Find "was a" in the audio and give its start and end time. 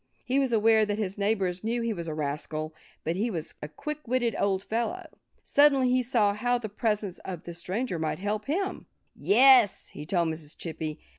1.93-2.13, 3.29-3.67